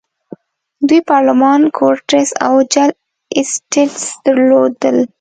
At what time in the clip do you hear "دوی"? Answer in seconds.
0.87-0.99